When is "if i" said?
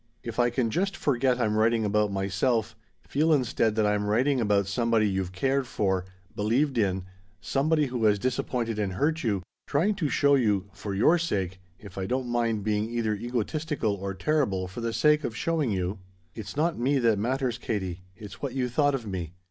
0.23-0.49, 11.77-12.07